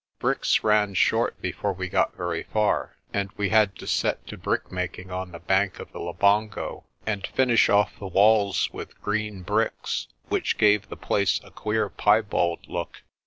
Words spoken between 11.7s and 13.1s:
piebald look.